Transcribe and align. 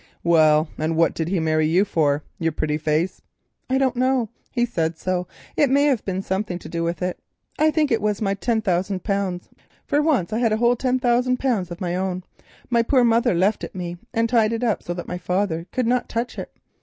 "Well, 0.23 0.67
and 0.79 0.95
what 0.97 1.13
did 1.13 1.27
he 1.27 1.39
marry 1.39 1.67
you 1.67 1.85
for—your 1.85 2.53
pretty 2.53 2.79
face?" 2.79 3.21
"I 3.69 3.77
don't 3.77 3.95
know; 3.95 4.29
he 4.49 4.65
said 4.65 4.97
so; 4.97 5.27
it 5.55 5.69
may 5.69 5.83
have 5.83 6.01
had 6.07 6.25
something 6.25 6.57
to 6.57 6.67
do 6.67 6.83
with 6.83 7.03
it. 7.03 7.19
I 7.59 7.69
think 7.69 7.91
it 7.91 8.01
was 8.01 8.19
my 8.19 8.33
ten 8.33 8.63
thousand 8.63 9.03
pounds, 9.03 9.49
for 9.85 10.01
once 10.01 10.33
I 10.33 10.39
had 10.39 10.53
a 10.53 10.57
whole 10.57 10.75
ten 10.75 10.97
thousand 10.97 11.37
pounds 11.37 11.69
of 11.69 11.79
my 11.81 11.95
own, 11.95 12.23
my 12.67 12.81
poor 12.81 13.03
mother 13.03 13.35
left 13.35 13.63
it 13.63 13.75
me, 13.75 13.97
and 14.11 14.23
it 14.27 14.33
was 14.35 14.39
tied 14.49 14.63
up 14.63 14.81
so 14.81 14.95
that 14.95 15.07
my 15.07 15.19
father 15.19 15.67
could 15.71 15.85
not 15.85 16.09
touch 16.09 16.39
it. 16.39 16.49